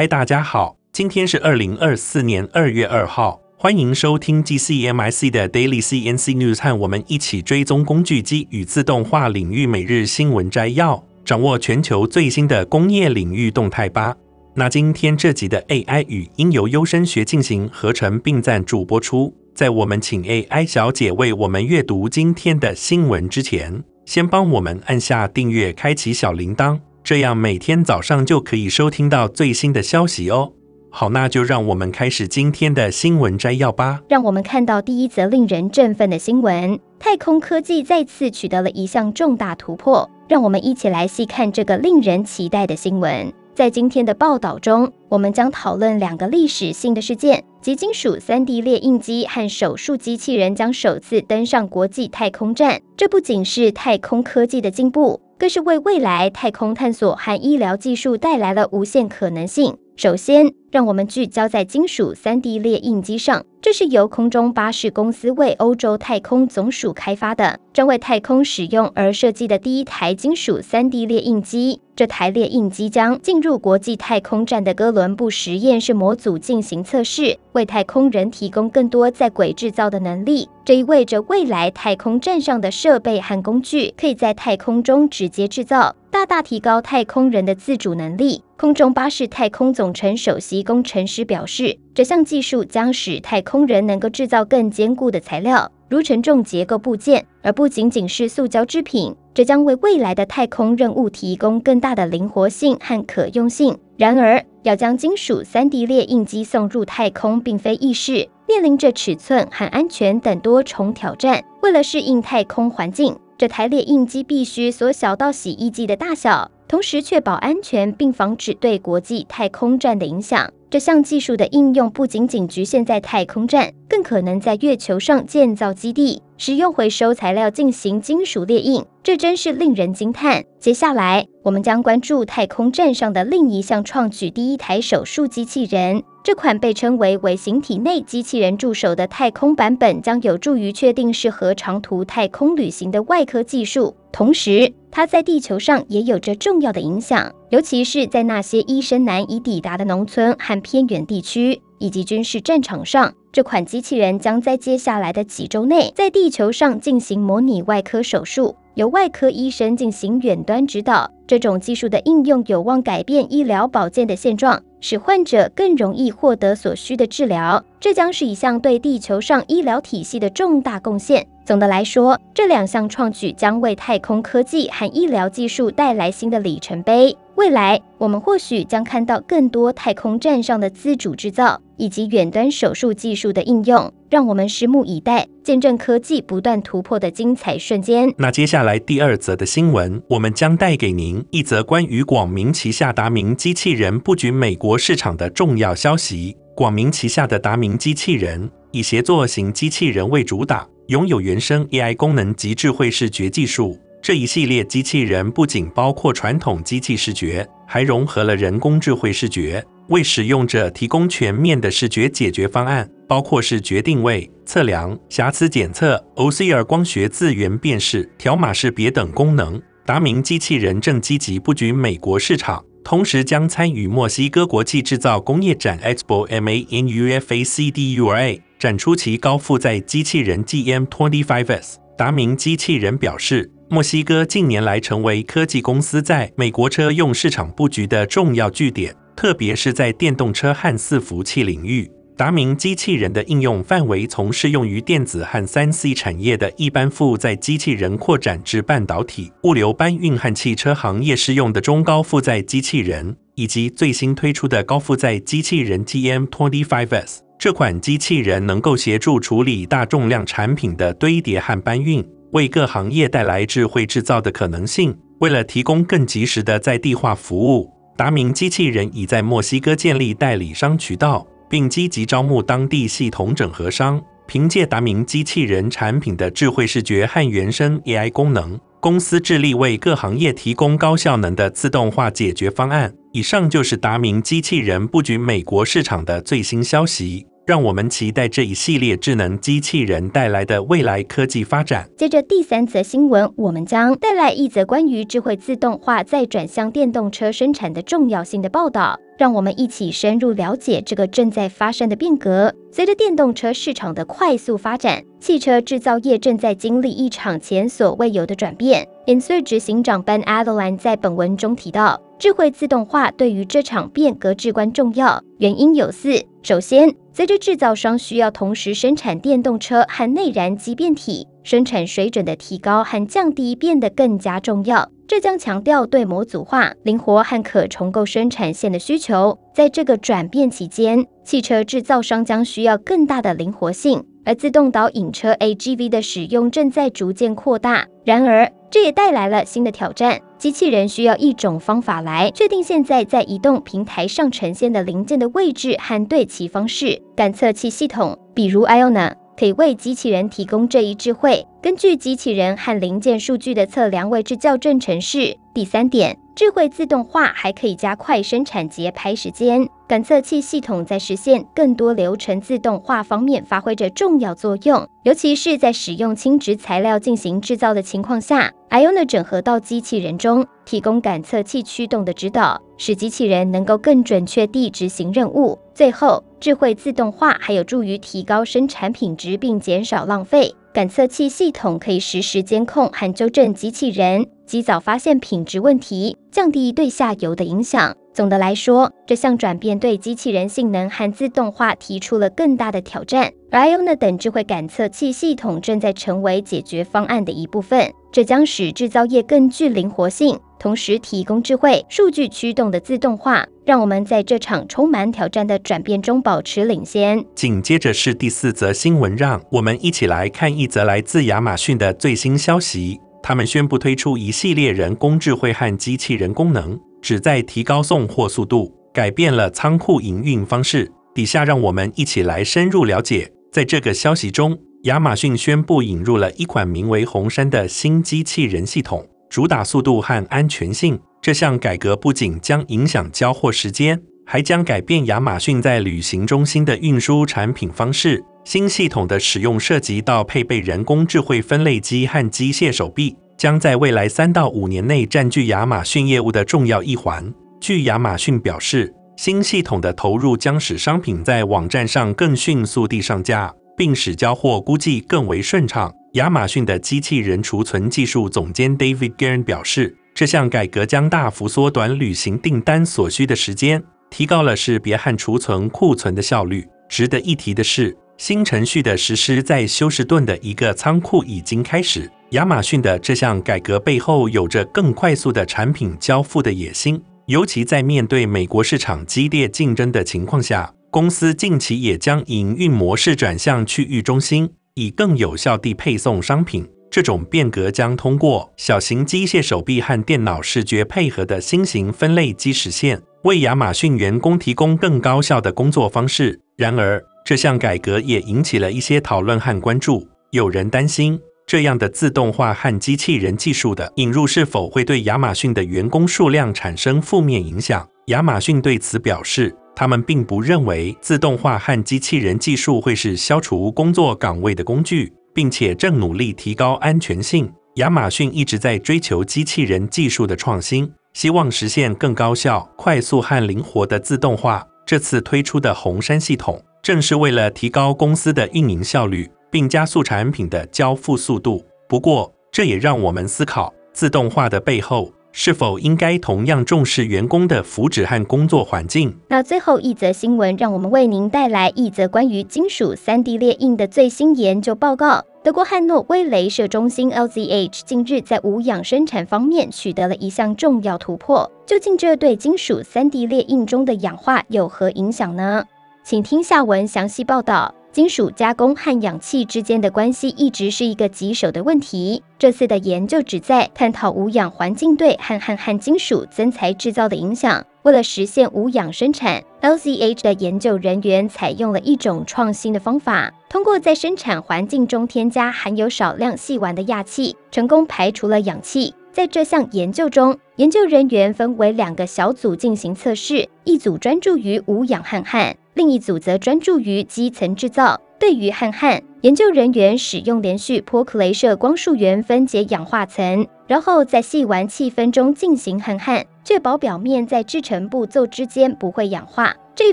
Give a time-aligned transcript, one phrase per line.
[0.00, 14.16] 嗨，大家好，今天是二零二四年二月二号，欢迎收听 GCMIC 的 Daily CNC News，和我们一起追踪工具机与自动化领域每日新闻摘要，掌握全球最新的工业领域动态吧。
[14.54, 19.34] 那今天这集的 AI 语音由优声学进行合成并赞助播出。
[19.54, 26.80] 在我们请 AI 小姐为我们阅读今天的新闻之前，先帮我们按下订阅，开启小铃铛。
[27.02, 30.52] 这样每天早上就可以收听到最新的消息哦。
[30.92, 34.00] 好，那就让我们开始今天的新闻摘要吧。
[34.08, 40.10] 让我们看到第一则令人振奋的新闻：太空科技再次取得了一项重大突破。
[40.28, 43.32] 让我们一起来细看这个令人期待的新闻。
[43.54, 52.80] 在今天的报道中，我们将讨论两个历史性的事件，即金属 3D 列印机和手术机器人将首次登上国际太空站。
[52.96, 55.20] 这不仅是太空科技的进步。
[55.40, 59.78] 更是为未来太空探索和医疗技术带来了无限可能性。
[60.02, 63.44] 首先，让我们聚焦在金属 3D 列印机上。
[63.60, 71.82] 这是由空中巴士公司为欧洲太空总署开发的，专为太空使用而设计的第一台金属 3D 列印机。
[71.94, 80.48] 这台列印机将进入国际太空站的哥伦布实验室模组进行测试，为太空人提供更多在轨制造的能力。
[80.64, 88.44] 这意味着未来太空站上的设备和工具可以在太空中直接制造，大大提高太空人的自主能力。
[88.58, 99.16] 空中巴士太空总成首席工程师表示，这项技术将使太空人能够制造更坚固的材料，如承重结构部件，而不仅仅是塑胶制品。
[99.32, 103.78] 这将为未来的太空任务提供更大的灵活性和可用性。
[103.96, 111.42] 然而，要将金属 3D 列印机送入太空并非易事，面临着尺寸和安全等多重挑战。
[111.62, 120.52] 为了适应太空环境，这台列印机必须缩小到洗衣机的大小，同时确保安全并防止对国际太空站的影响。
[120.70, 128.84] 这项技术的应用不仅仅局限在太空站，更可能在月球上建造基地，使用回收材料进行金属列印。
[129.02, 130.44] 这真是令人惊叹。
[130.60, 136.04] 接下来，我们将关注太空站上的另一项创举——第一台手术机器人。
[136.22, 143.96] 这款被称为微型体内机器人助手的太空版本，将有助于确定适合长途太空旅行的外科技术。
[144.12, 153.14] 同时，它在地球上也有着重要的影响，尤其是在那些医生难以抵达的农村和偏远地区，以及军事战场上。
[153.32, 161.10] 这款机器人将在接下来的几周内，在地球上进行模拟外科手术，由外科医生进行远端指导。
[161.26, 167.64] 这种技术的应用有望改变医疗保健的现状，使患者更容易获得所需的治疗。
[167.78, 171.26] 这将是一项对地球上医疗体系的重大贡献。
[171.44, 177.16] 总的来说，这两项创举将为太空科技和医疗技术带来新的里程碑。
[177.36, 183.90] 未来，我们或许将看到更多太空站上的自主制造以及远端手术技术的应用。
[184.10, 188.12] 让我们拭目以待，见证科技不断突破的精彩瞬间。
[188.18, 196.36] 那接下来第二则的新闻，我们将带给您一则关于广明旗下达明机器人布局美国市场的重要消息。
[196.54, 203.78] 广明旗下的达明机器人以协作型机器人为主打，拥有原生 AI 功能及智慧视觉技术。
[204.10, 212.90] 这一系列机器人不仅包括传统机器视觉，还融合了人工智慧视觉，为使用者提供全面的视觉解决方案。
[213.06, 219.62] 包括视觉定位、测量、瑕疵检测、OCR 光学字元辨识、条码识别等功能。
[219.86, 231.76] 达明机器人正积极布局美国市场，同时将参与墨西哥国际制造工业展 Expo M A N U F A C D U A），展出其高负载机器人 GM25S。
[231.96, 241.88] 达明机器人表示，墨西哥近年来成为科技公司在美国车用市场布局的重要据点，特别是在电动车和伺服器领域。
[242.16, 257.18] 达明机器人的应用范围从适用于电子和三 C 产业的一般负载机器人，扩展至半导体、物流搬运和汽车行业适用的中高负载机器人，以及最新推出的高负载机器人 GM25S。
[257.38, 264.96] 这款机器人能够协助处理大重量产品的堆叠和搬运，为各行业带来智慧制造的可能性。
[265.20, 271.26] 为了提供更及时的在地化服务，达明机器人已在墨西哥建立代理商渠道。
[271.50, 274.00] 并积极招募当地系统整合商。
[274.26, 282.94] 凭借达明机器人产品的智慧视觉和原生 AI 功能，公司致力为各行业提供高效能的自动化解决方案。
[283.12, 287.26] 以上就是达明机器人布局美国市场的最新消息。
[287.46, 291.88] 让我们期待这一系列智能机器人带来的未来科技发展。
[291.96, 298.98] 接着第三则新闻，我们将带来一则关于智慧自动化再转向电动车生产的重要性的报道。
[299.18, 302.54] 让我们一起深入了解这个正在发生的变革。
[302.72, 308.88] 随着电动车市场的快速发展，汽车制造业正在经历一场前所未有的转变。
[309.04, 315.24] 延穗执行长 Ben Adeline 在本文中提到，智慧自动化对于这场变革至关重要。
[315.38, 324.90] 原因有四：首先，随着制造商需要同时生产电动车和内燃机变体，生产水准的提高和降低变得更加重要。
[325.08, 329.38] 这将强调对模组化、灵活和可重构生产线的需求。
[329.54, 337.86] 在这个转变期间，汽车制造商将需要更大的灵活性，而自动导引车 AGV 的使用正在逐渐扩大。
[338.04, 347.02] 然而，这也带来了新的挑战：机器人需要一种方法来确定现在在移动平台上呈现的零件的位置和对齐方式。
[347.16, 349.19] 感测器系统，比如 Iona。
[349.40, 355.38] 可以为机器人提供这一智慧，根据机器人和零件数据的测量位置校正程式。
[355.54, 359.66] 第三点，智慧自动化还可以加快生产节拍时间。
[359.88, 368.52] 感测器系统在实现更多流程自动化方面发挥着重要作用，尤其是在使用轻质材料进行制造的情况下。
[368.68, 375.58] Iona 整合到机器人中，提供感测器驱动的指导，使机器人能够更准确地执行任务。
[375.74, 380.54] 最后，智慧自动化还有助于提高生产品质并减少浪费。
[380.72, 387.94] 感测器系统可以实时监控和纠正机器人，及早发现品质问题，降低对下游的影响。
[388.14, 393.32] 总的来说，这项转变对机器人性能和自动化提出了更大的挑战。
[393.50, 400.38] 而 Iona 等智慧感测器系统正在成为解决方案的一部分，这将使制造业更具灵活性。
[400.60, 407.24] 同时提供智慧数据驱动的自动化，让我们在这场充满挑战的转变中保持领先。
[407.34, 413.00] 紧接着是第四则新闻，让我们一起来看一则来自亚马逊的最新消息。
[413.22, 420.92] 他们宣布推出一系列人工智慧和机器人功能，旨在提高送货速度，改变了仓库营运方式。
[421.14, 423.32] 底下让我们一起来深入了解。
[423.50, 429.06] 在这个消息中，亚马逊宣布引入了一款名为红杉的新机器人系统。
[429.30, 438.22] 主打速度和安全性，这项改革不仅将影响交货时间，还将改变亚马逊在旅行中心的运输产品方式。
[438.44, 447.32] 新系统的使用涉及到配备人工智慧分类机和机械手臂，将在未来三到五年内占据亚马逊业务的重要一环。
[447.60, 455.94] 据亚马逊表示，新系统的投入将使商品在网站上更迅速地上架，并使交货估计更为顺畅。
[456.14, 463.80] 亚马逊的机器人储存技术总监 David Gern 表示，这项改革将大幅缩短旅行订单所需的时间，
[464.10, 466.66] 提高了识别和储存库存的效率。
[466.88, 472.10] 值得一提的是，新程序的实施在休斯顿的一个仓库已经开始。
[472.30, 484.50] 亚马逊的这项改革背后有着更快速的产品交付的野心，尤其在面对美国市场激烈竞争的情况下，公司近期也将营运模式转向区域中心。
[484.80, 496.40] 以更有效地配送商品，这种变革将通过小型机械手臂和电脑视觉配合的新型分类机实现，为亚马逊员工提供更高效的工作方式。
[496.56, 500.08] 然而，这项改革也引起了一些讨论和关注。
[500.30, 507.86] 有人担心，这样的自动化和机器人技术的引入是否会对亚马逊的员工数量产生负面影响。
[508.06, 517.50] 亚马逊对此表示，他们并不认为自动化和机器人技术会是消除工作岗位的工具，并且正努力提高安全性。
[517.76, 524.66] 亚马逊一直在追求机器人技术的创新，希望实现更高效、快速和灵活的自动化。
[524.84, 531.64] 这次推出的红杉系统，正是为了提高公司的运营效率，并加速产品的交付速度。
[531.88, 535.12] 不过，这也让我们思考，自动化的背后。
[535.32, 539.14] 是否应该同样重视员工的福祉和工作环境？
[539.28, 545.24] 那最后一则新闻，让我们为您带来一则关于金属 3D 列印的最新研究报告。
[545.42, 551.50] 德国汉诺威镭射中心 LZH 近日在无氧生产方面取得了一项重要突破。
[551.64, 555.64] 究竟这对金属 3D 列印中的氧化有何影响呢？
[556.02, 557.74] 请听下文详细报道。
[557.92, 562.22] 金属加工和氧气之间的关系一直是一个棘手的问题。
[562.38, 567.64] 这次的研究旨在探讨无氧环境对焊焊金属增材制造的影响。
[567.82, 578.94] 为了实现无氧生产，LZH 的研究人员采用了一种创新的方法，通过在生产环境中添加含有少量细烷的氩气，成功排除了氧气。
[579.12, 585.56] 在这项研究中，研究人员分为两个小组进行测试，一组专注于无氧焊焊。
[585.74, 588.00] 另一组则专注于基层制造。
[588.18, 599.54] 对于焊焊，研究人员使用连续波克雷射光束源分解氧化层，然后在细烷气氛中进行焊焊，确保表面在制程步骤之间不会氧化。
[599.74, 599.92] 这一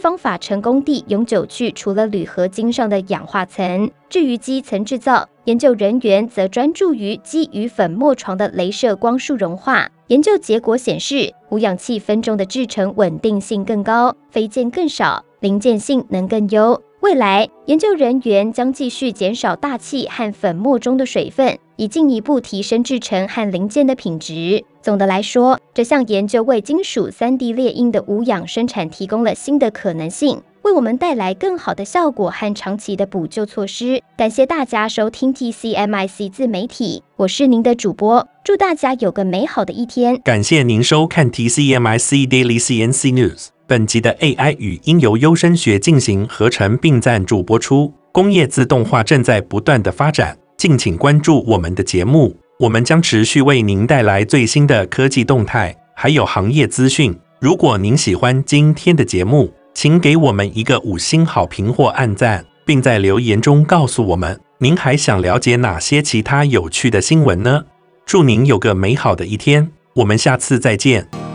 [0.00, 3.88] 方法成功地永久去除了铝合金上的氧化层。
[4.08, 9.88] 至于基层制造，研究人员则专注于基于粉末床的雷射光束融化。
[10.08, 16.82] 研究结果显示，无氧气氛中的制程稳定性更高，飞溅更少，零件性能更优。
[17.00, 24.64] 未来，研究人员将继续减少大气和粉末中的水分，以进一步提升制成和零件的品质。
[24.82, 34.02] 总的来说，这项研究为金属 3D 列印的无氧生产提供了新的可能性，为我们带来更好的效果和长期的补救措施。
[34.16, 40.20] 感谢大家收听 TCMIC 自媒体，我是您的主播，祝大家有个美好的一天。
[40.22, 43.55] 感谢您收看 TCMIC Daily CNC News。
[43.68, 47.92] 本集的 AI 语音由优声学进行合成并赞助播出。
[48.12, 57.12] 工业自动化正在不断的发展，敬请关注我们的节目，我们将持续为您带来最新的科技动态，还有行业资讯。
[57.40, 67.64] 如果您喜欢今天的节目，请给我们一个五星好评或按赞，并在留言中告诉我们您还想了解哪些其他有趣的新闻呢？
[68.06, 71.25] 祝您有个美好的一天，我们下次再见。